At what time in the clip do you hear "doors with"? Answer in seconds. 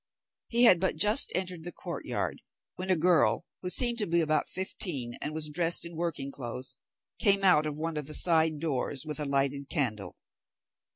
8.57-9.19